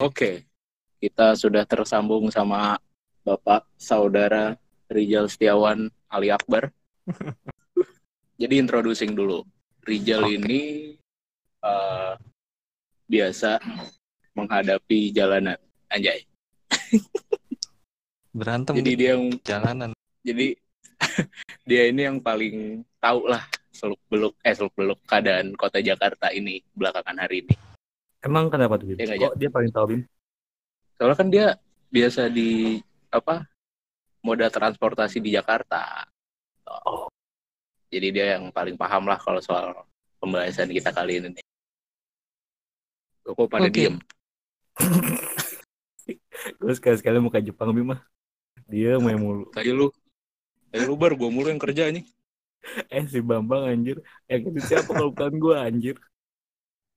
Oke, 0.00 0.48
kita 0.96 1.36
sudah 1.36 1.68
tersambung 1.68 2.32
sama 2.32 2.80
Bapak 3.20 3.68
Saudara 3.76 4.56
Rijal 4.88 5.28
Setiawan 5.28 5.92
Ali 6.08 6.32
Akbar. 6.32 6.72
Jadi 8.40 8.56
introducing 8.56 9.12
dulu. 9.12 9.44
Rijal 9.84 10.24
Oke. 10.24 10.40
ini 10.40 10.60
eh, 11.60 12.12
biasa 13.12 13.60
menghadapi 14.32 15.12
jalanan. 15.12 15.60
Anjay. 15.92 16.24
Berantem 18.40 18.80
Jadi 18.80 18.96
di 18.96 18.96
dia 18.96 19.20
yang 19.20 19.36
jalanan. 19.44 19.92
jadi 20.24 20.52
dia 21.68 21.82
ini 21.92 22.08
yang 22.08 22.24
paling 22.24 22.88
tahu 23.00 23.28
lah 23.28 23.44
seluk 23.68 24.00
beluk 24.08 24.32
eh 24.44 24.52
seluk 24.56 24.72
beluk 24.76 25.00
keadaan 25.04 25.52
kota 25.60 25.80
Jakarta 25.84 26.32
ini 26.32 26.64
belakangan 26.72 27.20
hari 27.20 27.44
ini. 27.44 27.69
Emang 28.20 28.52
kenapa 28.52 28.76
tuh 28.76 28.92
Bim? 28.92 28.98
Iya 29.00 29.16
nggak, 29.16 29.32
Kok 29.32 29.34
dia 29.40 29.48
paling 29.48 29.72
tahu 29.72 29.86
Bim? 29.96 30.02
Soalnya 31.00 31.16
kan 31.16 31.28
dia 31.32 31.46
biasa 31.88 32.28
di 32.28 32.76
apa 33.08 33.48
moda 34.20 34.52
transportasi 34.52 35.18
di 35.24 35.32
Jakarta. 35.32 36.04
Oh. 36.68 37.08
Jadi 37.90 38.08
dia 38.14 38.38
yang 38.38 38.52
paling 38.52 38.76
paham 38.76 39.08
lah 39.08 39.18
kalau 39.18 39.40
soal 39.42 39.72
pembahasan 40.20 40.70
kita 40.70 40.92
kali 40.92 41.18
ini. 41.18 41.34
nih. 41.34 41.44
Kok 43.24 43.48
pada 43.48 43.66
Oke. 43.66 43.74
diem? 43.74 43.96
Gue 46.60 46.72
sekali-sekali 46.76 47.16
mau 47.18 47.32
ke 47.32 47.40
Jepang 47.40 47.72
Bim 47.72 47.96
mah. 47.96 48.00
Dia 48.70 49.00
main 49.02 49.18
mulu. 49.18 49.50
Tadi 49.50 49.72
lu, 49.74 49.90
tadi 50.70 50.84
lu 50.86 50.94
bar, 50.94 51.16
gua 51.18 51.30
mulu 51.32 51.50
yang 51.50 51.58
kerja 51.58 51.90
nih. 51.90 52.04
Eh 52.92 53.08
si 53.08 53.24
Bambang 53.24 53.72
anjir. 53.72 54.04
Yang 54.28 54.52
itu 54.52 54.60
siapa 54.68 54.92
kalau 54.92 55.10
bukan 55.16 55.32
gue 55.40 55.56
anjir. 55.56 55.96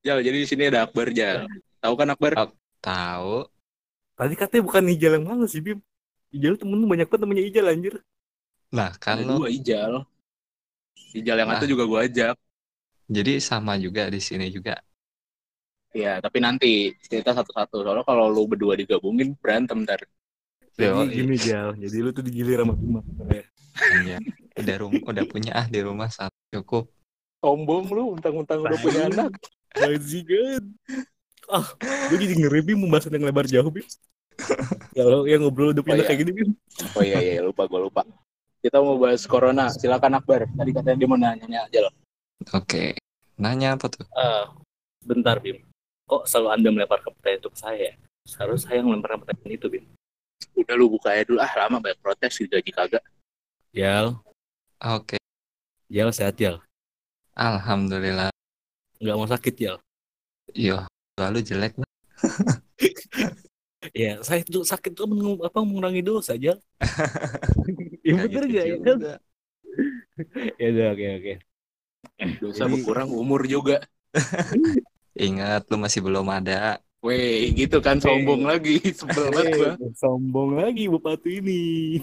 Jal, 0.04 0.20
jadi 0.20 0.36
di 0.36 0.46
sini 0.48 0.68
ada 0.68 0.84
Akbar 0.84 1.08
Jal. 1.16 1.48
Tahu 1.80 1.94
kan 1.96 2.08
Akbar? 2.12 2.32
Oh. 2.36 2.50
Tahu. 2.84 3.48
Tadi 4.14 4.34
katanya 4.36 4.62
bukan 4.68 4.84
Ijal 4.92 5.12
yang 5.18 5.26
mana 5.26 5.44
sih 5.48 5.64
Bim? 5.64 5.80
Ijal 6.30 6.54
temen 6.60 6.76
lu 6.76 6.86
banyak 6.86 7.08
banget 7.08 7.22
namanya 7.24 7.42
Ijal 7.48 7.66
anjir. 7.72 7.94
Nah, 8.68 8.92
kan 9.00 9.24
Ada 9.24 9.26
lo 9.32 9.34
dua 9.40 9.48
Ijal. 9.48 9.92
Ijal 11.16 11.36
yang 11.40 11.48
Nah. 11.48 11.56
satu 11.56 11.66
juga 11.70 11.84
gua 11.88 12.04
ajak. 12.04 12.36
jadi 13.04 13.36
sama 13.40 13.76
juga 13.80 14.08
di 14.08 14.20
sini 14.20 14.48
juga. 14.52 14.76
Ya, 15.94 16.18
tapi 16.18 16.42
nanti 16.42 16.90
cerita 17.06 17.30
satu-satu. 17.32 17.86
Soalnya 17.86 18.04
kalau 18.04 18.26
lu 18.28 18.44
berdua 18.50 18.74
digabungin 18.74 19.32
berantem 19.38 19.86
ntar. 19.86 20.02
Jadi 20.74 20.90
Yoi. 20.90 21.14
gini 21.14 21.36
Jal. 21.38 21.78
Jadi 21.78 21.96
lu 22.02 22.10
tuh 22.10 22.24
digilir 22.26 22.60
sama 22.66 22.74
Bima. 22.74 23.00
Ya. 23.30 23.44
Iya. 24.02 24.18
Udah 24.58 24.76
rum 24.82 24.94
udah 25.06 25.24
punya 25.30 25.52
ah 25.54 25.66
di 25.70 25.80
rumah 25.80 26.10
satu 26.10 26.34
cukup. 26.50 26.90
Sombong 27.44 27.84
lu, 27.92 28.16
mentang-mentang 28.16 28.64
udah 28.64 28.78
punya 28.80 29.02
anak. 29.12 29.30
Bajingan. 29.76 30.64
Ah, 31.52 31.66
gue 32.08 32.16
jadi 32.16 32.40
ngeri 32.40 32.64
Bim 32.64 32.80
pembahasan 32.88 33.12
yang 33.12 33.28
lebar 33.28 33.44
jauh 33.44 33.68
Bim. 33.68 33.84
Kalau 34.96 35.28
yang 35.28 35.44
ngobrol 35.44 35.76
udah 35.76 35.84
punya 35.84 35.92
Oh, 35.92 35.98
anak 36.00 36.08
iya. 36.08 36.16
kayak 36.16 36.20
gini 36.24 36.32
Bim. 36.32 36.50
Oh 36.96 37.04
iya, 37.04 37.18
iya, 37.20 37.44
lupa, 37.44 37.68
gua 37.68 37.84
lupa. 37.84 38.02
Kita 38.64 38.80
mau 38.80 38.96
bahas 38.96 39.28
corona. 39.28 39.68
Silakan 39.68 40.16
Akbar. 40.24 40.48
Tadi 40.48 40.70
katanya 40.72 40.96
dia 40.96 41.08
mau 41.10 41.20
nanya 41.20 41.68
aja 41.68 41.78
loh. 41.84 41.92
Oke. 42.56 42.96
Nanya 43.36 43.76
apa 43.76 43.92
tuh? 43.92 44.08
Eh, 44.08 44.44
bentar 45.04 45.36
Bim. 45.44 45.60
Kok 46.08 46.24
selalu 46.24 46.48
Anda 46.48 46.68
melempar 46.72 47.04
pertanyaan 47.04 47.44
itu 47.44 47.48
ke 47.52 47.58
saya? 47.60 47.90
Seharusnya 48.24 48.72
saya 48.72 48.76
yang 48.80 48.88
melempar 48.88 49.20
pertanyaan 49.20 49.52
itu 49.52 49.66
Bim. 49.68 49.84
Udah 50.56 50.74
lu 50.80 50.88
buka 50.88 51.12
aja 51.12 51.28
dulu. 51.28 51.44
Ah, 51.44 51.52
lama 51.60 51.76
banyak 51.76 52.00
protes 52.00 52.40
digaji 52.40 52.72
kagak. 52.72 53.04
Jal, 53.76 54.16
Oke. 54.80 55.20
Jal 55.92 56.08
sehat 56.08 56.40
Jal. 56.40 56.64
Alhamdulillah. 57.34 58.30
Nggak 59.02 59.16
mau 59.18 59.26
sakit 59.26 59.54
Jal. 59.58 59.76
Yo, 60.54 60.78
lalu 61.18 61.38
jelek 61.42 61.74
lah. 61.78 61.90
Ya, 63.92 64.16
saya 64.24 64.40
itu 64.40 64.64
sakit 64.64 64.96
tuh 64.96 65.04
meng- 65.04 65.44
apa 65.44 65.60
mengurangi 65.60 66.00
dosa 66.00 66.40
Jal. 66.40 66.56
ya 68.06 68.16
bener 68.16 68.44
gitu 68.48 68.56
gak 68.56 68.64
ya? 68.64 69.16
Ya 70.60 70.66
udah 70.72 70.86
oke 70.94 71.06
oke. 71.20 71.32
Dosa 72.40 72.64
berkurang 72.70 73.10
umur 73.10 73.44
juga. 73.44 73.82
Ingat 75.14 75.68
lu 75.70 75.76
masih 75.78 76.00
belum 76.00 76.26
ada. 76.30 76.78
Weh, 77.04 77.52
gitu 77.52 77.84
kan 77.84 78.00
sombong 78.00 78.48
lagi. 78.48 78.80
Sebel 78.94 79.28
banget 79.28 79.46
gua. 79.52 79.70
Sombong 79.98 80.56
lagi 80.56 80.88
Bupatu 80.88 81.28
ini. 81.28 82.00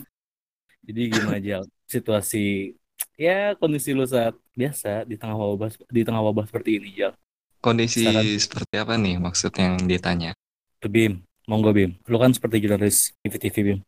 Jadi 0.86 1.02
gimana 1.10 1.40
Jal? 1.42 1.64
Situasi 1.90 2.76
ya 3.20 3.56
kondisi 3.58 3.92
lu 3.92 4.08
saat 4.08 4.36
biasa 4.56 5.08
di 5.08 5.16
tengah 5.16 5.36
wabah 5.36 5.72
di 5.88 6.02
tengah 6.04 6.22
wabah 6.22 6.46
seperti 6.48 6.80
ini 6.80 6.90
Jal. 6.96 7.14
Kondisi 7.62 8.10
Saran. 8.10 8.26
seperti 8.42 8.74
apa 8.82 8.94
nih 8.98 9.22
maksud 9.22 9.54
yang 9.54 9.78
ditanya? 9.86 10.34
Bim, 10.82 11.22
monggo 11.46 11.70
Bim. 11.70 11.94
Lu 12.10 12.18
kan 12.18 12.34
seperti 12.34 12.58
jurnalis 12.58 13.14
TV-TV 13.22 13.56
Bim. 13.62 13.80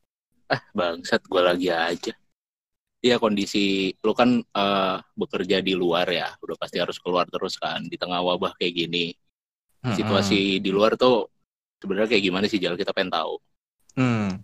Ah, 0.46 0.62
bangsat 0.78 1.26
gua 1.26 1.54
lagi 1.54 1.74
aja. 1.74 2.14
Iya 3.04 3.20
kondisi 3.20 3.92
lu 4.00 4.14
kan 4.16 4.40
eh, 4.40 4.98
bekerja 5.18 5.60
di 5.60 5.74
luar 5.76 6.08
ya, 6.08 6.32
udah 6.40 6.56
pasti 6.56 6.78
harus 6.80 7.02
keluar 7.02 7.28
terus 7.28 7.60
kan 7.60 7.84
di 7.84 7.98
tengah 7.98 8.22
wabah 8.22 8.56
kayak 8.56 8.86
gini. 8.86 9.12
Mm-mm. 9.84 9.98
Situasi 9.98 10.64
di 10.64 10.70
luar 10.72 10.96
tuh 10.96 11.28
sebenarnya 11.84 12.16
kayak 12.16 12.24
gimana 12.24 12.46
sih 12.48 12.62
Jal? 12.62 12.80
Kita 12.80 12.96
pengen 12.96 13.12
tahu. 13.12 13.34
Hmm, 14.00 14.40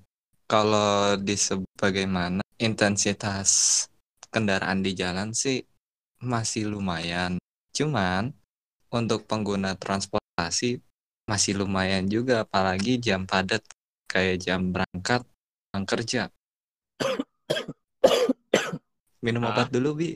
kalau 0.49 1.15
disebut 1.21 1.69
bagaimana 1.79 2.43
intensitas 2.59 3.85
kendaraan 4.29 4.81
di 4.85 4.93
jalan 4.93 5.33
sih 5.33 5.65
masih 6.21 6.69
lumayan. 6.69 7.37
Cuman 7.73 8.33
untuk 8.89 9.25
pengguna 9.29 9.77
transportasi 9.77 10.81
masih 11.29 11.61
lumayan 11.61 12.09
juga, 12.09 12.41
apalagi 12.45 12.97
jam 12.97 13.29
padat 13.29 13.61
kayak 14.09 14.41
jam 14.41 14.73
berangkat, 14.73 15.21
pulang 15.69 15.85
kerja. 15.85 16.21
Minum 19.19 19.43
Ah. 19.45 19.51
obat 19.53 19.67
dulu, 19.69 19.99
Bi. 19.99 20.09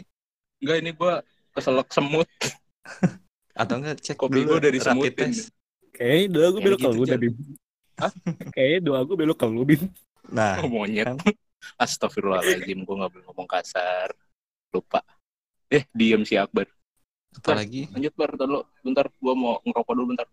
Enggak 0.64 0.78
ini 0.80 0.92
gua 0.96 1.22
keselak 1.54 1.92
semut. 1.92 2.26
Atau 3.62 3.78
enggak 3.78 4.00
cek 4.02 4.18
Kopi 4.18 4.42
dulu 4.42 4.58
gua 4.58 4.60
dari 4.64 4.80
rapid 4.80 5.14
test. 5.14 5.52
Kayaknya 5.94 6.26
doa 6.34 6.48
gue 6.50 6.58
Kayak 6.58 6.66
belok 6.66 6.80
ke 6.80 6.90
gitu, 6.90 6.98
lu. 6.98 7.22
Bim. 7.22 7.36
Kayaknya 8.50 8.80
doa 8.82 9.00
gue 9.06 9.16
belok 9.22 9.38
ke 9.38 9.46
lu 9.46 9.62
Bim. 9.62 9.82
Nah, 10.34 10.58
Oh, 10.66 10.70
monyet. 10.72 11.06
Kan? 11.06 11.18
Astagfirullahaladzim, 11.78 12.84
gua 12.84 12.96
nggak 13.06 13.12
boleh 13.14 13.26
ngomong 13.28 13.48
kasar. 13.48 14.10
Lupa. 14.72 15.02
Eh, 15.70 15.86
diem 15.92 16.22
si 16.24 16.36
Akbar. 16.36 16.68
apalagi 17.34 17.90
Lanjut 17.90 18.14
Bar, 18.14 18.30
bentar, 18.38 18.46
lu. 18.46 18.62
bentar 18.86 19.06
gua 19.18 19.34
mau 19.34 19.54
ngerokok 19.66 19.94
dulu 19.98 20.06
bentar. 20.14 20.28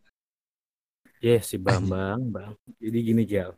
Yes, 1.20 1.48
si 1.48 1.56
Bambang, 1.56 2.28
Bang. 2.28 2.52
Jadi 2.76 2.98
gini, 3.00 3.22
Jal. 3.24 3.52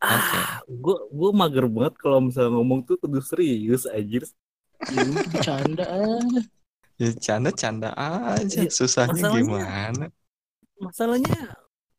Ah, 0.00 0.64
gue 0.64 0.96
gue 1.12 1.30
mager 1.36 1.68
banget 1.68 1.92
kalau 2.00 2.24
misalnya 2.24 2.56
ngomong 2.56 2.88
tuh 2.88 2.96
kudu 2.96 3.20
serius 3.20 3.84
anjir. 3.84 4.24
Ya 4.88 5.04
lu 5.04 5.12
bercanda 5.28 5.84
aja. 5.84 6.40
Ya 6.96 7.08
canda-canda 7.16 7.92
aja, 7.92 8.64
Iya, 8.64 8.72
susahnya 8.72 9.12
masalahnya- 9.28 9.44
gimana? 9.44 10.04
Masalahnya 10.80 11.36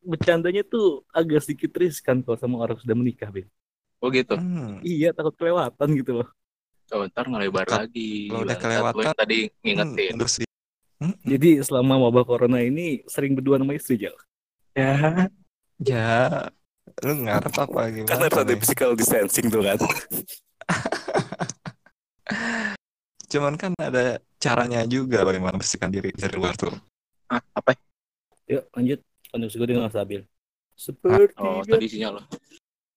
bercandanya 0.02 0.66
tuh 0.66 1.06
agak 1.14 1.46
sedikit 1.46 1.78
riskan 1.78 2.26
kalau 2.26 2.38
sama 2.42 2.58
orang 2.58 2.78
sudah 2.82 2.98
menikah, 2.98 3.30
Bim. 3.30 3.46
Oh 4.02 4.10
gitu. 4.10 4.34
Hmm. 4.34 4.82
Iya, 4.82 5.14
takut 5.14 5.38
kelewatan 5.38 5.90
gitu 5.94 6.12
loh. 6.22 6.28
Oh, 6.92 7.08
ntar 7.08 7.24
ngelebar 7.24 7.64
Kal- 7.64 7.86
lagi. 7.88 8.28
kalau 8.28 8.44
udah 8.44 8.58
kelewatan, 8.58 9.14
tadi 9.16 9.38
ngingetin. 9.64 10.12
Hmm, 10.12 10.20
bersih. 10.20 10.48
Hmm, 11.00 11.16
Jadi 11.24 11.64
selama 11.64 11.98
wabah 11.98 12.26
corona 12.28 12.60
ini 12.60 13.02
sering 13.08 13.34
berdua 13.34 13.58
sama 13.58 13.74
istri, 13.74 13.96
Jal. 13.98 14.14
Ya. 14.76 15.26
Ya, 15.82 16.52
lu 17.02 17.26
ngarep 17.26 17.56
apa 17.58 17.82
gimana? 17.90 18.06
Kan 18.06 18.20
harus 18.22 18.38
ada 18.38 18.54
nih? 18.54 18.60
physical 18.60 18.94
distancing 18.94 19.50
tuh 19.50 19.66
kan. 19.66 19.78
Cuman 23.32 23.56
kan 23.56 23.72
ada 23.80 24.20
caranya 24.38 24.84
juga 24.86 25.24
bagaimana 25.24 25.56
bersihkan 25.56 25.90
diri 25.90 26.12
dari 26.12 26.36
luar 26.36 26.54
tuh. 26.54 26.76
Ah, 27.32 27.40
apa? 27.56 27.74
Yuk, 28.46 28.68
lanjut. 28.76 29.00
Kondisi 29.32 29.56
gue 29.56 29.68
dengan 29.70 29.88
stabil. 29.88 30.22
Seperti 30.76 31.40
Oh, 31.40 31.64
biasa. 31.64 31.72
tadi 31.72 31.86
sinyal 31.88 32.20
lo. 32.20 32.24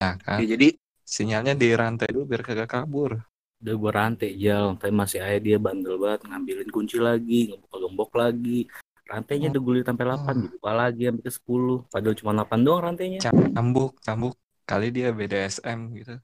Ya 0.02 0.18
kan, 0.18 0.42
Ya, 0.42 0.58
jadi 0.58 0.74
sinyalnya 1.04 1.54
di 1.54 1.68
rantai 1.72 2.08
dulu 2.08 2.24
biar 2.26 2.42
kagak 2.42 2.68
kabur. 2.68 3.20
udah 3.60 3.74
gue 3.74 3.92
rantai 3.94 4.30
jal 4.36 4.76
tapi 4.76 4.92
masih 4.92 5.20
aja 5.20 5.38
dia 5.38 5.56
bandel 5.56 5.96
banget 5.96 6.20
ngambilin 6.26 6.68
kunci 6.68 6.96
lagi 6.96 7.48
ngebuka 7.48 7.76
gembok 7.78 8.12
lagi 8.12 8.68
rantainya 9.04 9.48
udah 9.48 9.62
gue 9.62 9.74
sampai 9.80 10.04
8 10.04 10.36
dibuka 10.42 10.70
lagi 10.74 11.02
sampai 11.06 11.22
ke 11.22 11.32
10 11.32 11.88
padahal 11.88 12.14
cuma 12.14 12.32
8 12.36 12.60
doang 12.60 12.82
rantainya 12.82 13.20
Cambuk, 13.24 13.96
cambuk. 14.00 14.34
Kali 14.64 14.88
dia 14.88 15.12
BDSM 15.12 15.80
gitu. 15.94 16.16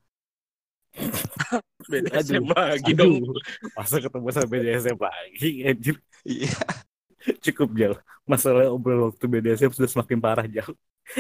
beda 1.86 2.08
Aduh. 2.10 2.24
SMA 2.40 2.60
lagi 2.68 2.92
Aduh, 2.92 3.04
dong. 3.20 3.36
masa 3.72 3.96
ketemu 3.98 4.28
sama 4.30 4.46
BDSM 4.48 4.96
lagi 4.98 5.50
anjir 5.62 5.96
Iya. 6.22 6.52
cukup 7.40 7.68
jal 7.74 7.92
masalah 8.24 8.68
obrol 8.68 9.08
waktu 9.08 9.24
BDSM 9.24 9.70
sudah 9.70 9.88
semakin 9.88 10.18
parah 10.18 10.44
jal 10.44 10.68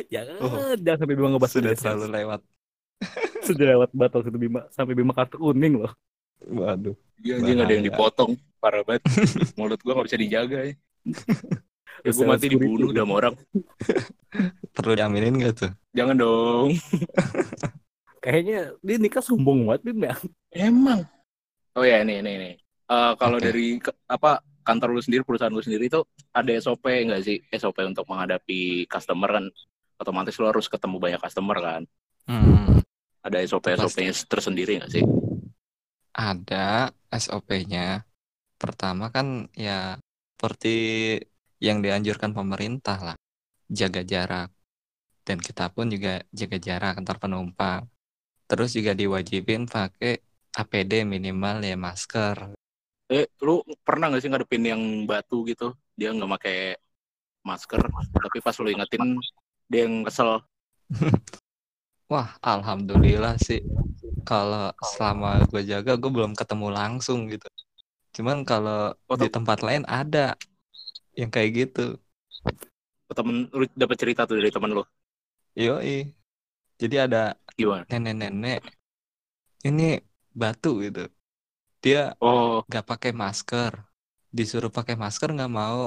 jangan 0.06 0.36
Oh. 0.38 0.76
jangan 0.76 0.98
sampai 1.00 1.14
Bima 1.14 1.28
ngebahas 1.28 1.48
Sudah 1.50 1.72
BDSM 1.72 1.84
terlalu 1.86 2.08
lewat. 2.12 2.40
sudah 3.54 3.66
lewat 3.76 3.90
batal 3.92 4.20
itu 4.22 4.30
Bima 4.38 4.60
sampai 4.72 4.94
Bima 4.94 5.12
kartu 5.12 5.36
kuning 5.38 5.82
loh 5.82 5.92
Waduh. 6.40 6.96
Dia 7.20 7.36
anjing 7.36 7.60
ada 7.60 7.72
yang 7.76 7.84
dipotong. 7.84 8.32
Parah 8.56 8.80
banget. 8.80 9.04
Mulut 9.60 9.80
gua 9.84 10.00
gak 10.00 10.08
bisa 10.08 10.16
dijaga 10.20 10.58
ya. 10.64 10.74
Ya 12.00 12.16
gue 12.16 12.24
mati 12.24 12.48
dibunuh 12.48 12.96
udah 12.96 13.04
sama 13.04 13.14
orang. 13.20 13.34
Perlu 14.76 14.96
diaminin 14.96 15.36
gak 15.36 15.52
tuh? 15.52 15.72
Jangan 15.92 16.16
dong. 16.16 16.72
Kayaknya 18.24 18.72
dia 18.80 18.96
nikah 18.96 19.20
sombong 19.20 19.68
banget 19.68 19.80
Bim 19.84 20.08
ya. 20.08 20.16
Emang. 20.48 21.04
Oh 21.76 21.84
ya 21.84 22.00
ini 22.00 22.24
ini 22.24 22.30
ini. 22.40 22.50
Eh, 22.88 23.12
kalau 23.20 23.36
Oke. 23.36 23.52
dari 23.52 23.76
ke- 23.84 23.92
apa 24.08 24.40
kantor 24.64 24.96
lu 24.96 25.02
sendiri, 25.04 25.28
perusahaan 25.28 25.52
lu 25.52 25.60
sendiri 25.60 25.92
itu 25.92 26.00
ada 26.32 26.48
SOP 26.56 26.88
nggak 26.88 27.20
sih? 27.20 27.36
SOP 27.52 27.84
untuk 27.84 28.08
menghadapi 28.08 28.88
customer 28.88 29.36
kan 29.36 29.44
otomatis 30.00 30.40
lu 30.40 30.48
harus 30.48 30.72
ketemu 30.72 30.96
banyak 30.96 31.20
customer 31.20 31.58
kan. 31.60 31.82
Hmm, 32.24 32.69
Ada 33.20 33.44
SOP 33.44 33.68
SOP-nya 33.76 34.12
tersendiri 34.28 34.80
nggak 34.80 34.92
sih? 34.92 35.04
ada 36.14 36.90
SOP-nya. 37.08 38.04
Pertama 38.60 39.08
kan 39.08 39.48
ya 39.56 39.96
seperti 40.36 40.76
yang 41.60 41.80
dianjurkan 41.80 42.36
pemerintah 42.36 42.98
lah. 43.00 43.16
Jaga 43.70 44.02
jarak. 44.04 44.50
Dan 45.24 45.38
kita 45.38 45.70
pun 45.70 45.88
juga 45.92 46.24
jaga 46.32 46.58
jarak 46.58 47.00
antar 47.00 47.16
penumpang. 47.22 47.86
Terus 48.50 48.74
juga 48.74 48.92
diwajibin 48.96 49.70
pakai 49.70 50.18
APD 50.56 51.06
minimal 51.06 51.62
ya 51.62 51.76
masker. 51.78 52.56
Eh, 53.10 53.26
lu 53.42 53.62
pernah 53.86 54.10
nggak 54.10 54.22
sih 54.22 54.30
ngadepin 54.30 54.64
yang 54.66 54.82
batu 55.06 55.46
gitu? 55.46 55.74
Dia 55.94 56.10
nggak 56.10 56.30
pakai 56.40 56.58
masker, 57.46 57.80
tapi 58.12 58.38
pas 58.42 58.54
lu 58.58 58.68
ingetin 58.70 59.16
dia 59.70 59.86
yang 59.86 60.02
kesel. 60.06 60.42
Wah, 62.12 62.28
alhamdulillah 62.52 63.34
sih. 63.46 63.60
Kalau 64.28 64.62
selama 64.92 65.28
gue 65.50 65.62
jaga, 65.72 65.92
gue 66.02 66.10
belum 66.16 66.32
ketemu 66.40 66.66
langsung 66.78 67.20
gitu. 67.32 67.46
Cuman 68.16 68.38
kalau 68.50 68.78
Oh, 69.08 69.16
di 69.20 69.26
tem- 69.28 69.32
tempat 69.34 69.58
lain 69.68 69.84
ada 69.98 70.20
yang 71.20 71.30
kayak 71.34 71.50
gitu. 71.60 71.80
temen 73.18 73.36
lu 73.58 73.64
dapat 73.82 73.96
cerita 74.00 74.22
tuh 74.28 74.36
dari 74.40 74.50
temen 74.54 74.70
lu 74.76 74.82
Yoi. 75.64 75.96
Jadi 76.80 76.96
ada 77.06 77.18
gimana? 77.58 77.86
nenek-nenek 77.90 78.60
ini 79.68 79.82
batu 80.40 80.68
gitu. 80.84 81.00
Dia 81.84 81.98
Oh, 82.20 82.64
nggak 82.68 82.84
pakai 82.90 83.12
masker. 83.22 83.72
Disuruh 84.38 84.72
pakai 84.78 84.96
masker 85.04 85.28
nggak 85.36 85.52
mau. 85.60 85.82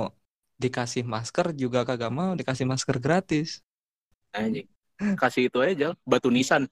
Dikasih 0.64 1.04
masker 1.14 1.46
juga 1.62 1.80
kagak 1.90 2.12
mau. 2.20 2.32
Dikasih 2.40 2.68
masker 2.72 2.98
gratis. 3.06 3.50
anjing. 4.34 4.68
Kasih 5.16 5.52
itu 5.52 5.60
aja, 5.60 5.94
batu 6.04 6.30
nisan. 6.30 6.68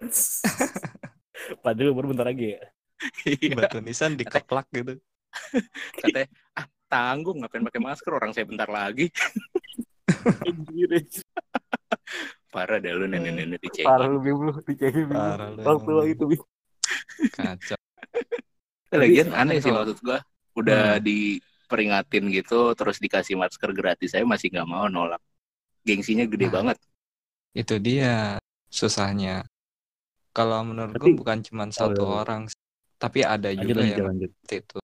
Padahal 1.64 1.92
baru 1.94 2.06
bentar 2.12 2.26
lagi 2.26 2.56
ya. 2.56 2.62
Iya. 3.24 3.54
Batu 3.54 3.78
nisan 3.80 4.16
dikeplak 4.16 4.66
gitu. 4.72 4.96
Katanya, 5.92 6.28
ah 6.56 6.64
tanggung 6.88 7.44
ngapain 7.44 7.60
pakai 7.60 7.80
masker 7.82 8.12
orang 8.12 8.32
saya 8.32 8.48
bentar 8.48 8.66
lagi. 8.66 9.12
Parah 12.48 12.78
dah 12.80 12.92
lu 12.96 13.04
nenek-nenek 13.04 13.60
di 13.60 13.68
Parah 13.84 14.08
lu 14.08 14.18
Bim 14.22 14.38
lu 14.40 14.52
dicengin 14.64 15.12
Bim. 15.12 15.16
Parah 15.18 15.48
lu 15.52 15.60
Orang 15.60 15.80
tua 15.84 16.02
itu 16.08 16.24
Bim. 16.24 16.42
Kacau. 17.36 17.76
Lagian 18.96 19.28
aneh 19.36 19.60
sih 19.60 19.68
maksud 19.68 20.00
gua. 20.00 20.22
Udah 20.56 20.96
Hmm. 20.96 21.04
diperingatin 21.04 22.32
gitu, 22.32 22.72
terus 22.72 22.96
dikasih 22.96 23.36
masker 23.36 23.76
gratis, 23.76 24.16
saya 24.16 24.24
masih 24.24 24.48
nggak 24.48 24.64
mau 24.64 24.88
nolak. 24.88 25.20
Gengsinya 25.84 26.24
gede 26.24 26.48
Nah. 26.48 26.52
banget. 26.62 26.78
Itu 27.56 27.80
dia 27.80 28.36
susahnya. 28.68 29.48
Kalau 30.36 30.60
menurut 30.68 30.92
gue 31.00 31.16
bukan 31.16 31.40
cuma 31.40 31.64
satu 31.72 32.04
Oh, 32.04 32.20
orang, 32.20 32.44
tapi 33.00 33.24
ada 33.24 33.48
Lanjut 33.48 33.72
juga 33.72 33.80
lanjut 33.80 33.96
yang 33.96 34.06
lanjut. 34.12 34.30
itu. 34.52 34.78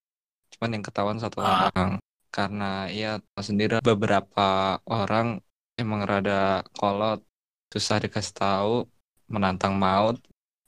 Cuman 0.57 0.71
yang 0.81 0.85
ketahuan 0.85 1.19
satu 1.21 1.45
Ah. 1.45 1.69
orang. 1.69 2.01
Karena 2.33 2.89
ya 2.89 3.21
sendiri 3.37 3.85
beberapa 3.85 4.81
orang 4.89 5.45
emang 5.77 6.09
rada 6.09 6.65
kolot, 6.73 7.21
susah 7.69 8.01
dikasih 8.01 8.33
tahu, 8.33 8.89
menantang 9.29 9.77
maut, 9.77 10.17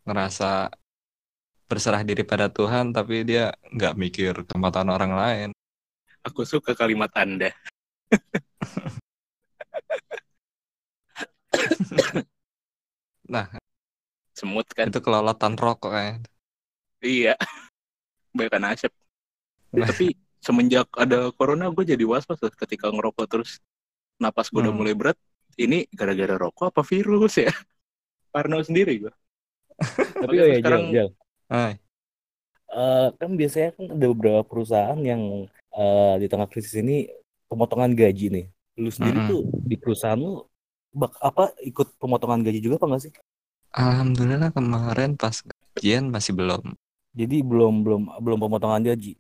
ngerasa 0.05 0.69
berserah 1.65 2.05
diri 2.05 2.21
pada 2.21 2.53
Tuhan, 2.53 2.93
tapi 2.93 3.25
dia 3.25 3.57
nggak 3.73 3.97
mikir 3.97 4.45
kesempatan 4.45 4.93
orang 4.93 5.13
lain. 5.17 5.49
Aku 6.29 6.45
suka 6.45 6.77
kalimat 6.77 7.09
Anda. 7.17 7.49
Nah, 13.25 13.49
Semut 14.37 14.67
kan? 14.69 14.91
itu 14.93 15.01
kelolotan 15.01 15.57
rokok 15.57 15.91
kan. 15.91 16.21
Iya. 17.01 17.39
Bahkan 18.37 18.63
asap. 18.69 18.93
Nah. 19.73 19.89
Tapi 19.89 20.13
semenjak 20.39 20.91
ada 20.93 21.33
corona 21.33 21.71
gue 21.71 21.85
jadi 21.87 22.05
was-was 22.05 22.37
tuh 22.37 22.53
ketika 22.53 22.93
ngerokok 22.93 23.25
terus 23.25 23.65
napas 24.19 24.53
gue 24.53 24.61
udah 24.61 24.71
Hmm. 24.71 24.77
mulai 24.77 24.93
berat. 24.93 25.17
Ini 25.55 25.87
gara-gara 25.89 26.35
rokok 26.35 26.75
apa 26.75 26.83
virus 26.83 27.39
ya? 27.39 27.49
Parno 28.35 28.61
sendiri 28.61 29.07
gue. 29.07 29.15
Tapi 30.19 30.35
oh 30.37 30.47
ya 30.47 30.57
sekarang- 30.61 30.91
Jal. 30.93 31.09
Hai. 31.49 31.73
Eh, 32.75 33.09
kan 33.15 33.31
biasanya 33.39 33.71
kan 33.73 33.85
ada 33.89 34.07
beberapa 34.11 34.43
perusahaan 34.43 34.99
yang 34.99 35.47
eh, 35.73 36.15
di 36.19 36.27
tengah 36.27 36.51
krisis 36.51 36.75
ini 36.77 37.07
pemotongan 37.47 37.95
gaji 37.95 38.27
nih. 38.29 38.47
Lu 38.77 38.91
sendiri 38.91 39.19
Mm-mm. 39.23 39.31
tuh 39.31 39.43
di 39.63 39.77
perusahaan 39.79 40.19
lu 40.19 40.43
bak 40.95 41.13
apa 41.19 41.51
ikut 41.61 41.99
pemotongan 41.99 42.41
gaji 42.47 42.61
juga 42.63 42.79
apa 42.79 42.87
nggak 42.95 43.03
sih? 43.05 43.13
Alhamdulillah 43.75 44.55
kemarin 44.55 45.19
pas 45.19 45.43
gajian 45.43 46.07
masih 46.09 46.33
belum 46.39 46.79
Jadi 47.15 47.43
belum 47.43 47.83
belum 47.83 48.03
belum 48.23 48.39
pemotongan 48.39 48.83
gaji. 48.87 49.19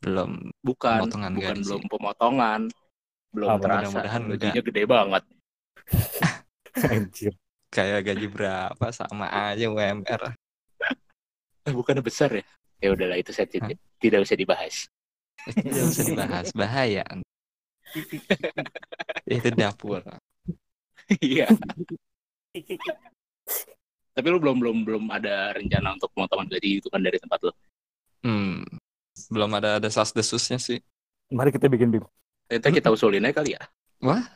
belum 0.00 0.48
Bukan, 0.64 1.00
Pemotongan 1.04 1.32
bukan 1.36 1.56
gaji. 1.60 1.64
belum 1.68 1.82
pemotongan. 1.88 2.60
Belum 3.30 3.48
Ah, 3.52 3.56
terasa. 3.60 3.84
mudah-mudahan 3.84 4.20
Gajinya 4.32 4.62
gede 4.64 4.82
banget. 4.88 5.22
Anjir. 6.92 7.32
kayak 7.70 8.02
gaji 8.02 8.26
berapa 8.26 8.86
sama 8.90 9.30
aja 9.30 9.68
UMR. 9.70 10.34
Eh, 11.68 11.74
bukan 11.76 12.00
besar 12.00 12.32
ya? 12.32 12.44
Ya 12.80 12.96
udahlah 12.96 13.20
itu 13.20 13.30
saya 13.36 13.44
tidak, 13.46 13.76
tidak 14.00 14.24
usah 14.24 14.34
dibahas. 14.40 14.88
Tidak 15.44 15.84
usah 15.84 16.04
dibahas, 16.08 16.46
bahaya. 16.56 17.04
Itu 19.28 19.48
dapur. 19.52 20.00
Iya. 21.18 21.50
Tapi 24.14 24.26
lu 24.26 24.38
belum 24.42 24.58
belum 24.60 24.76
belum 24.86 25.04
ada 25.10 25.54
rencana 25.56 25.94
untuk 25.96 26.10
pemotongan 26.14 26.46
gaji 26.50 26.82
itu 26.82 26.88
kan 26.90 27.00
dari 27.02 27.18
tempat 27.18 27.40
lu. 27.46 27.52
Hmm, 28.20 28.62
belum 29.32 29.50
ada 29.56 29.80
ada 29.80 29.88
sas 29.88 30.12
desusnya 30.12 30.60
sih. 30.60 30.78
Mari 31.30 31.54
kita 31.54 31.70
bikin 31.70 31.88
BIM. 31.90 32.04
Nanti 32.50 32.68
kita 32.74 32.90
usulin 32.90 33.22
aja 33.24 33.40
kali 33.40 33.54
ya. 33.54 33.62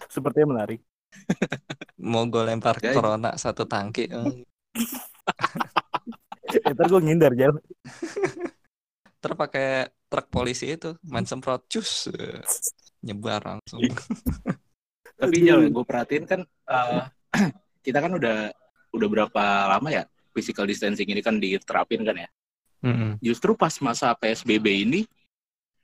Sepertinya 0.09 0.57
menarik. 0.57 0.81
Mau 2.11 2.27
gue 2.27 2.43
lempar 2.43 2.79
Gaji. 2.79 2.95
corona 2.95 3.31
satu 3.39 3.67
tangki. 3.67 4.09
eh, 4.11 4.43
Eh, 6.55 6.71
Ntar 6.71 6.87
gue 6.87 7.01
ngindar 7.03 7.33
Jal. 7.35 7.57
Terpakai 9.19 9.91
truk 10.07 10.27
polisi 10.31 10.71
itu 10.71 10.95
main 11.03 11.27
semprot 11.27 11.67
cus 11.67 12.07
eh, 12.15 12.39
nyebar 13.03 13.43
langsung. 13.43 13.81
Tapi 15.29 15.39
jangan 15.45 15.69
gue 15.73 15.85
perhatiin 15.85 16.25
kan 16.29 16.41
eh, 16.45 17.03
kita 17.87 17.99
kan 18.01 18.13
udah 18.15 18.53
udah 18.95 19.09
berapa 19.11 19.45
lama 19.77 19.89
ya 19.91 20.05
physical 20.35 20.67
distancing 20.67 21.07
ini 21.11 21.23
kan 21.23 21.39
diterapin 21.39 22.03
kan 22.03 22.17
ya. 22.17 22.29
Mm-mm. 22.85 23.17
Justru 23.25 23.57
pas 23.57 23.73
masa 23.81 24.13
PSBB 24.13 24.85
ini 24.85 25.01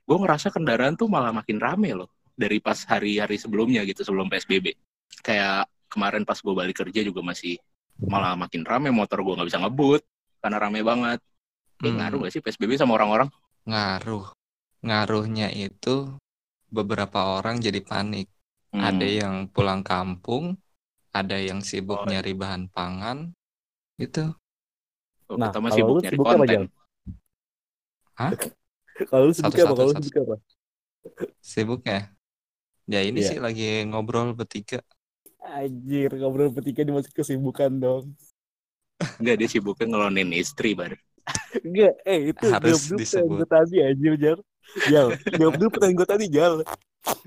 gue 0.05 0.17
ngerasa 0.17 0.51
kendaraan 0.53 0.93
tuh 0.99 1.07
malah 1.07 1.31
makin 1.33 1.57
rame 1.57 1.95
loh 1.95 2.09
dari 2.35 2.61
pas 2.61 2.77
hari-hari 2.85 3.37
sebelumnya 3.37 3.81
gitu 3.87 4.05
sebelum 4.05 4.29
PSBB. 4.29 4.75
Kayak 5.23 5.67
kemarin 5.91 6.23
pas 6.23 6.39
gue 6.39 6.53
balik 6.53 6.77
kerja 6.85 7.01
juga 7.03 7.19
masih 7.25 7.57
malah 8.01 8.33
makin 8.33 8.65
rame 8.65 8.89
motor 8.89 9.21
gue 9.21 9.33
nggak 9.37 9.49
bisa 9.49 9.61
ngebut 9.61 10.01
karena 10.41 10.57
rame 10.57 10.81
banget. 10.81 11.19
Eh, 11.81 11.89
Hmm. 11.89 11.97
ngaruh 11.97 12.29
gak 12.29 12.33
sih 12.37 12.41
PSBB 12.45 12.77
sama 12.77 12.93
orang-orang? 12.93 13.25
Ngaruh. 13.65 14.29
Ngaruhnya 14.85 15.49
itu 15.49 16.13
beberapa 16.69 17.41
orang 17.41 17.57
jadi 17.57 17.81
panik. 17.81 18.29
Hmm. 18.71 18.81
Ada 18.89 19.05
yang 19.19 19.35
pulang 19.53 19.81
kampung, 19.83 20.45
ada 21.19 21.37
yang 21.39 21.59
sibuk 21.69 21.99
Oh, 21.99 22.07
iya. 22.07 22.19
nyari 22.19 22.33
bahan 22.41 22.63
pangan. 22.75 23.17
Itu. 23.99 24.33
Oh, 25.29 25.37
Nah, 25.39 25.49
kalau 25.71 25.71
sibuk 25.75 25.95
lu 25.97 26.01
nyari 26.03 26.15
sibuk 26.15 26.27
apa, 26.33 26.43
konten. 26.43 26.51
Jal? 26.51 26.63
Kalau 29.09 29.23
lu 29.27 29.33
sibuk 29.37 29.55
apa? 29.63 29.73
Kalau 29.77 29.91
sibuk 29.95 30.15
apa? 30.23 30.35
Sibuk 31.51 31.81
ya? 31.85 31.99
Ya 32.93 32.99
ini 33.09 33.19
Iya. 33.19 33.29
sih 33.29 33.39
lagi 33.45 33.63
ngobrol 33.89 34.29
bertiga. 34.39 34.79
Anjir, 35.57 36.09
ngobrol 36.19 36.49
bertiga 36.55 36.81
dimasuk 36.87 37.13
kesibukan 37.17 37.71
dong. 37.83 38.05
Enggak, 39.19 39.35
dia 39.39 39.47
sibuknya 39.53 39.85
ngelonin 39.89 40.29
istri, 40.41 40.69
Bar. 40.79 40.93
Enggak, 41.65 41.93
eh 42.11 42.19
itu 42.31 42.45
Harus 42.53 42.79
disebut. 42.99 43.45
tadi 43.51 43.75
anjir 43.87 44.13
Jal. 44.23 44.39
Jal, 44.87 45.07
jawab 45.35 45.53
dulu 45.59 45.69
pertanyaan 45.73 45.97
gue 45.99 46.07
tadi 46.07 46.25
Jal. 46.27 46.53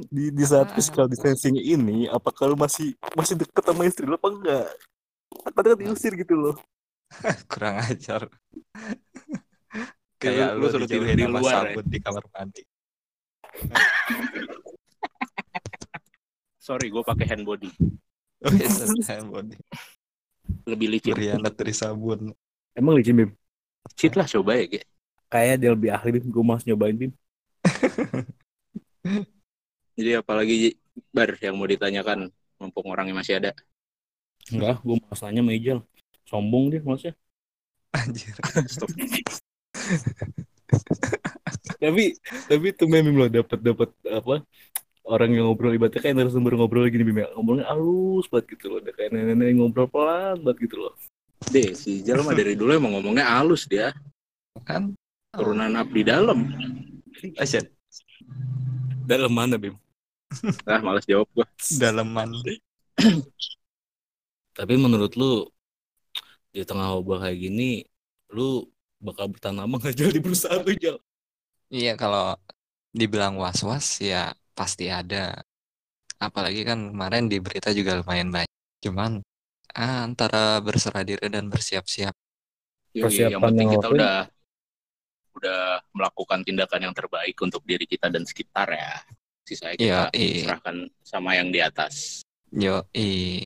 Di 0.06 0.30
di 0.30 0.44
saat 0.46 0.70
Ah. 0.70 0.74
physical 0.78 1.06
distancing 1.10 1.58
ini, 1.58 2.06
apakah 2.06 2.46
lu 2.46 2.56
masih 2.56 2.94
masih 3.12 3.34
deket 3.34 3.62
sama 3.62 3.82
istri 3.84 4.06
lu 4.06 4.14
apa 4.14 4.28
enggak? 4.30 4.66
Padahal 5.50 5.74
kan 5.76 5.82
diusir 5.82 6.14
gitu 6.14 6.34
loh. 6.34 6.56
Kurang 7.50 7.82
ajar. 7.82 8.30
Kayak 10.16 10.56
lu- 10.56 10.62
lu, 10.62 10.66
suruh 10.72 10.88
tidur 10.88 11.10
di 11.10 11.26
luar, 11.26 11.42
ya. 11.42 11.74
sabun 11.74 11.84
di 11.90 11.98
kamar 12.00 12.24
mandi. 12.32 12.62
Sorry, 16.64 16.88
gue 16.88 17.02
pakai 17.04 17.26
hand 17.28 17.44
body. 17.44 17.68
Oh, 18.40 18.52
iya, 18.56 18.68
hand 19.12 19.28
body. 19.28 19.56
Lebih 20.64 20.86
licin. 20.96 21.12
Berkhianat 21.12 21.54
dari 21.60 21.74
sabun. 21.76 22.32
Emang 22.72 22.96
licin 22.96 23.16
Bim? 23.20 23.30
Cheat 23.92 24.16
lah 24.16 24.24
coba 24.24 24.56
ya, 24.56 24.64
Ge. 24.64 24.80
Kayak 25.28 25.56
dia 25.60 25.70
lebih 25.76 25.90
ahli 25.92 26.08
Bim. 26.16 26.24
Gue 26.32 26.40
mau 26.40 26.56
nyobain 26.56 26.96
Bim. 26.96 27.12
Jadi 29.98 30.10
apalagi 30.18 30.74
Bar 31.10 31.34
yang 31.42 31.58
mau 31.58 31.66
ditanyakan 31.66 32.30
mumpung 32.58 32.90
orangnya 32.90 33.14
masih 33.18 33.42
ada. 33.42 33.50
Enggak, 34.50 34.78
gue 34.84 34.94
mau 34.94 35.50
Ijal. 35.50 35.82
Sombong 36.28 36.70
dia 36.70 36.80
maksudnya. 36.82 37.14
Anjir. 37.94 38.34
Stop. 38.70 38.90
tapi 41.82 42.16
tapi 42.48 42.72
tuh 42.72 42.88
meme 42.88 43.12
lo 43.12 43.28
dapat 43.28 43.60
dapat 43.60 43.92
apa 44.08 44.40
orang 45.04 45.36
yang 45.36 45.44
ngobrol 45.46 45.76
ibaratnya 45.76 46.00
kayak 46.00 46.16
narasumber 46.16 46.56
ngobrol 46.56 46.88
gini 46.88 47.04
Bim 47.04 47.20
ya. 47.20 47.28
Ngobrolnya 47.36 47.68
halus 47.70 48.26
banget 48.30 48.56
gitu 48.56 48.72
loh. 48.72 48.78
Udah 48.80 48.94
kayak 48.96 49.12
nenek-nenek 49.12 49.54
ngobrol 49.58 49.88
pelan 49.90 50.40
banget 50.40 50.58
gitu 50.70 50.76
loh. 50.88 50.94
Deh, 51.52 51.76
si 51.76 52.00
Jal 52.00 52.24
mah 52.24 52.32
dari 52.32 52.56
dulu 52.56 52.72
emang 52.72 52.96
ngomongnya 52.96 53.36
halus 53.36 53.68
dia. 53.68 53.92
Kan? 54.64 54.96
Turunan 55.34 55.76
abdi 55.76 56.06
dalam. 56.06 56.48
Asyik. 57.36 57.73
Dalam 59.04 59.32
mana 59.32 59.60
Bim? 59.60 59.76
Ah, 60.66 60.82
males 60.82 61.06
jawab 61.06 61.30
gua. 61.30 61.46
Daleman. 61.78 62.34
Tapi 64.54 64.74
menurut 64.74 65.14
lu 65.14 65.46
di 66.54 66.62
tengah 66.62 66.94
wabah 66.98 67.28
kayak 67.28 67.38
gini, 67.38 67.82
lu 68.30 68.66
bakal 69.02 69.30
bertahan 69.30 69.58
lama 69.58 69.78
nggak 69.78 69.94
Jal 69.94 70.10
di 70.10 70.22
perusahaan 70.22 70.62
lu 70.62 70.74
Jal? 70.78 70.96
Iya, 71.70 71.94
kalau 71.98 72.38
dibilang 72.94 73.38
was-was 73.38 73.98
ya 74.02 74.30
pasti 74.54 74.90
ada. 74.90 75.42
Apalagi 76.22 76.62
kan 76.62 76.94
kemarin 76.94 77.26
di 77.26 77.42
berita 77.42 77.74
juga 77.74 77.98
lumayan 77.98 78.30
banyak. 78.30 78.54
Cuman 78.82 79.22
ah, 79.74 80.06
antara 80.06 80.62
berserah 80.62 81.02
diri 81.02 81.26
dan 81.26 81.50
bersiap-siap. 81.50 82.14
Persiapan 82.94 83.30
yang 83.34 83.42
penting 83.42 83.66
yang 83.70 83.76
kita 83.82 83.88
udah 83.90 84.14
udah 85.34 85.82
melakukan 85.92 86.40
tindakan 86.46 86.90
yang 86.90 86.94
terbaik 86.94 87.34
untuk 87.42 87.62
diri 87.66 87.84
kita 87.84 88.06
dan 88.08 88.22
sekitar 88.22 88.70
ya. 88.70 89.02
Sisanya 89.44 89.76
kita 89.76 89.84
Iya, 89.84 90.00
iya. 90.16 90.42
serahkan 90.48 90.76
sama 91.04 91.36
yang 91.36 91.52
di 91.52 91.60
atas. 91.60 92.24
Yo, 92.48 92.86
i. 92.96 93.42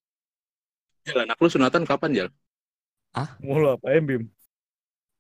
Jal, 1.02 1.25
anak 1.25 1.40
lu 1.40 1.49
sunatan 1.49 1.83
kapan, 1.88 2.11
Jal? 2.14 2.28
Mau 3.42 3.59
lu 3.59 3.73
apain 3.73 4.04
Bim? 4.04 4.28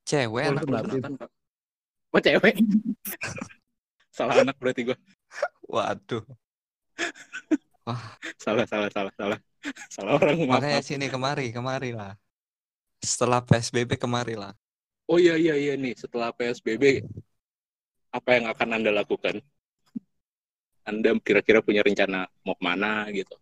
Cewek 0.06 0.44
Oh, 0.44 0.52
anak 0.54 0.62
lu? 0.68 0.76
Sunatan 0.78 1.12
kapan? 1.18 1.36
Oh, 2.14 2.20
cewek. 2.22 2.54
salah 4.16 4.34
anak 4.44 4.56
berarti 4.60 4.80
gua. 4.86 4.96
Waduh. 5.66 6.24
Salah, 8.36 8.66
salah, 8.68 8.88
salah, 8.92 9.12
salah. 9.16 9.38
Salah 9.88 10.12
orang. 10.20 10.36
Makanya 10.46 10.78
maaf. 10.80 10.86
sini 10.86 11.08
kemari, 11.08 11.50
kemari 11.50 11.90
lah. 11.96 12.14
Setelah 13.00 13.40
PSBB 13.42 13.96
kemari 13.96 14.36
lah. 14.36 14.52
Oh 15.08 15.16
iya 15.16 15.40
iya 15.40 15.56
iya 15.56 15.72
nih, 15.72 15.96
setelah 15.96 16.36
PSBB 16.36 17.00
apa 18.12 18.28
yang 18.36 18.44
akan 18.52 18.68
Anda 18.76 18.92
lakukan? 18.92 19.40
Anda 20.84 21.16
kira-kira 21.24 21.64
punya 21.64 21.80
rencana 21.80 22.28
mau 22.44 22.52
ke 22.52 22.60
mana 22.60 23.08
gitu? 23.16 23.32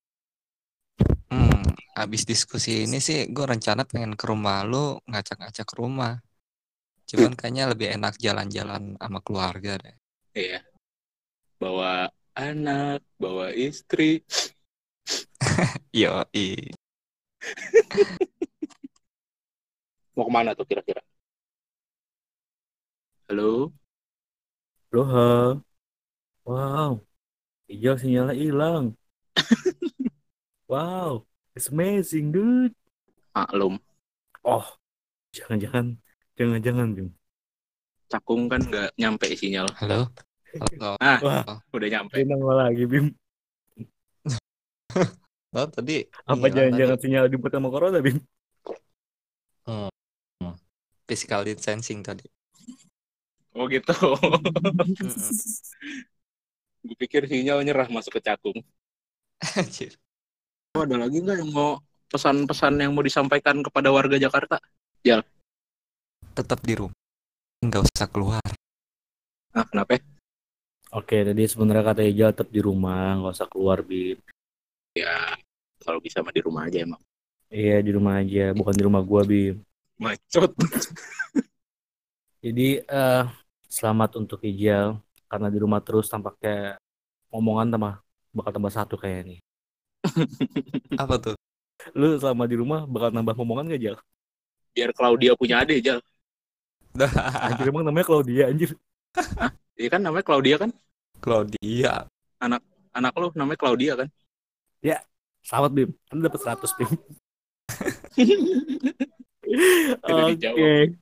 Hmm, 1.27 1.67
abis 1.99 2.23
diskusi 2.23 2.87
ini 2.87 3.03
sih 3.03 3.27
gue 3.35 3.43
rencana 3.43 3.83
pengen 3.83 4.15
ke 4.15 4.31
rumah 4.31 4.63
lu 4.63 4.95
ngacak-ngacak 5.11 5.67
ke 5.67 5.75
rumah. 5.75 6.23
Cuman 7.11 7.35
kayaknya 7.35 7.75
lebih 7.75 7.99
enak 7.99 8.15
jalan-jalan 8.15 8.95
sama 8.95 9.19
keluarga 9.27 9.75
deh. 9.83 9.97
Iya. 10.39 10.63
Bawa 11.59 12.07
anak, 12.39 13.03
bawa 13.19 13.51
istri. 13.51 14.23
Yo, 15.91 16.23
i. 16.31 16.71
Mau 20.15 20.31
ke 20.31 20.31
mana 20.31 20.55
tuh 20.55 20.63
kira-kira? 20.63 21.03
Halo? 23.27 23.75
Loh, 24.95 25.07
ha? 25.11 25.27
Wow. 26.47 27.03
Ijal 27.67 27.99
sinyalnya 27.99 28.39
hilang. 28.39 28.95
wow. 30.71 31.27
It's 31.59 31.67
amazing, 31.75 32.31
dude. 32.31 32.71
Maklum, 33.35 33.83
Oh, 34.47 34.63
jangan-jangan, 35.35 35.99
jangan-jangan, 36.39 36.89
Bim. 36.95 37.09
cakung 38.07 38.47
kan 38.47 38.63
nggak 38.63 38.95
nyampe 38.95 39.27
sinyal. 39.35 39.67
Halo? 39.75 40.07
Halo? 40.57 40.95
Ah, 41.03 41.19
Wah, 41.19 41.43
udah 41.75 41.89
nyampe. 41.91 42.23
nongol 42.23 42.55
lagi, 42.55 42.87
Bim. 42.87 43.11
Oh, 45.57 45.67
tadi 45.73 46.07
Apa 46.31 46.47
hilang 46.47 46.55
jangan-jangan 46.55 46.99
sinyal 47.03 47.25
dibuat 47.27 47.53
sama 47.59 47.69
corona, 47.75 47.99
Bim? 47.99 48.23
tadi. 49.67 49.91
Physical 51.11 51.43
distancing 51.43 52.07
tadi. 52.07 52.23
Oh 53.57 53.65
gitu. 53.73 53.93
Gue 56.87 56.97
pikir 57.01 57.25
sinyal 57.25 57.65
nyerah 57.65 57.89
masuk 57.89 58.21
ke 58.21 58.29
cakung. 58.29 58.61
Anjir. 59.57 59.97
Oh, 60.77 60.85
ada 60.85 61.01
lagi 61.01 61.25
nggak 61.25 61.41
yang 61.41 61.51
mau 61.57 61.81
pesan-pesan 62.13 62.85
yang 62.85 62.93
mau 62.93 63.01
disampaikan 63.01 63.65
kepada 63.65 63.89
warga 63.89 64.21
Jakarta? 64.21 64.61
Tetap 66.37 66.61
di 66.61 66.77
rumah. 66.77 67.01
Nggak 67.65 67.89
usah 67.89 68.07
keluar. 68.13 68.45
Ah, 69.57 69.65
kenapa? 69.65 70.05
Oke, 70.93 71.25
tadi 71.25 71.49
sebenarnya 71.49 71.85
kata 71.97 72.05
Ijal 72.05 72.37
tetap 72.37 72.53
di 72.53 72.61
rumah, 72.61 73.17
nggak 73.17 73.35
usah 73.41 73.49
keluar, 73.49 73.81
Bim. 73.81 74.21
Ya, 74.93 75.33
kalau 75.81 75.99
bisa 75.99 76.21
mah 76.21 76.31
di 76.31 76.45
rumah 76.45 76.69
aja 76.69 76.85
emang. 76.85 77.01
Iya, 77.49 77.81
di 77.81 77.91
rumah 77.97 78.21
aja, 78.21 78.53
bukan 78.53 78.75
di 78.77 78.85
rumah 78.85 79.01
gua, 79.01 79.25
Bim. 79.25 79.65
Macot. 79.97 80.53
Jadi, 82.45 82.85
eh 82.85 83.25
selamat 83.67 84.19
untuk 84.21 84.43
Ijal, 84.43 84.99
karena 85.31 85.49
di 85.51 85.59
rumah 85.61 85.83
terus 85.83 86.07
tampaknya 86.07 86.79
omongan 87.31 87.69
tambah 87.71 87.95
bakal 88.35 88.51
tambah 88.55 88.73
satu 88.73 88.95
kayaknya 88.97 89.37
nih. 89.37 89.39
Apa 91.03 91.19
tuh? 91.19 91.37
Lu 91.95 92.17
selama 92.19 92.49
di 92.51 92.57
rumah 92.59 92.89
bakal 92.89 93.11
nambah 93.13 93.37
omongan 93.37 93.71
gak, 93.71 93.83
Jal? 93.83 93.97
Biar 94.75 94.91
Claudia 94.93 95.33
punya 95.39 95.63
adik, 95.63 95.81
Jal. 95.83 96.01
Anjir, 97.47 97.69
emang 97.69 97.85
namanya 97.85 98.07
Claudia, 98.09 98.49
anjir. 98.49 98.73
Iya 99.77 99.93
kan 99.93 100.01
namanya 100.01 100.25
Claudia 100.25 100.57
kan? 100.57 100.73
Claudia. 101.21 102.09
Anak 102.97 103.13
lu 103.21 103.29
namanya 103.37 103.61
Claudia 103.61 103.93
kan? 103.93 104.09
Selamat, 105.47 105.71
Bim. 105.79 105.95
Anda 106.11 106.27
dapat 106.27 106.43
100, 106.43 106.75
Bim. 106.75 106.91
Oke. 110.03 110.23
dijawab. 110.35 110.99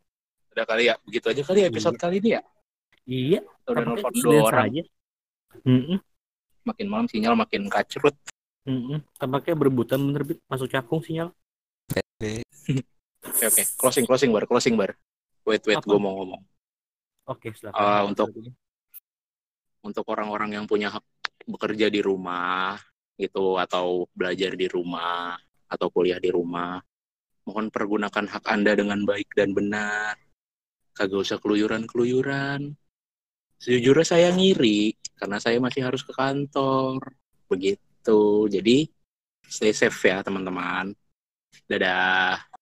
Udah 0.54 0.64
kali 0.70 0.87
ya, 0.87 0.94
begitu 1.02 1.26
aja 1.26 1.42
kali 1.42 1.58
ya 1.61 1.66
episode 1.66 1.99
kali 1.99 2.23
ini 2.23 2.38
ya. 2.38 2.42
Iya, 3.04 3.40
Udah 3.66 3.82
nelfon 3.84 4.14
dua 4.14 4.49
orang, 4.49 4.70
saja. 4.70 4.82
Mm-mm, 5.66 5.99
makin 6.62 6.87
malam 6.87 7.06
sinyal 7.11 7.34
makin 7.34 7.66
kacrut. 7.66 8.14
mm-mm. 8.62 9.02
Tampaknya 9.18 9.54
berebutan 9.58 9.99
menerbit 9.99 10.38
masuk 10.46 10.70
cakung 10.70 11.02
sinyal. 11.02 11.34
Oke 13.25 13.44
oke, 13.50 13.62
closing 13.76 14.06
closing 14.06 14.30
bar, 14.30 14.46
closing 14.46 14.78
bar. 14.78 14.94
Wait 15.42 15.61
wait, 15.66 15.82
gue 15.82 15.99
mau 15.99 16.14
ngomong. 16.23 16.40
Oke, 17.26 17.50
silakan. 17.50 17.82
Ah, 17.82 18.06
untuk- 18.06 18.30
Untuk 19.84 20.06
orang-orang 20.08 20.56
yang 20.56 20.64
punya 20.64 20.88
hak 20.88 21.04
bekerja 21.44 21.92
di 21.92 22.00
rumah 22.00 22.80
gitu 23.20 23.61
atau 23.61 24.08
belajar 24.16 24.56
di 24.56 24.64
rumah 24.64 25.37
atau 25.68 25.92
kuliah 25.92 26.16
di 26.16 26.32
rumah, 26.32 26.80
mohon 27.44 27.68
pergunakan 27.68 28.25
hak 28.32 28.44
Anda 28.49 28.73
dengan 28.73 29.04
baik 29.04 29.37
dan 29.37 29.52
benar. 29.52 30.16
Kagak 30.94 31.26
usah 31.26 31.38
keluyuran-keluyuran. 31.42 32.70
Sejujurnya 33.58 34.06
saya 34.06 34.28
ngiri 34.30 34.94
karena 35.18 35.42
saya 35.42 35.58
masih 35.58 35.82
harus 35.82 36.06
ke 36.06 36.14
kantor. 36.14 37.02
Begitu. 37.50 38.46
Jadi 38.46 38.86
stay 39.44 39.74
safe 39.74 40.06
ya 40.06 40.22
teman-teman. 40.22 40.94
Dadah. 41.66 42.53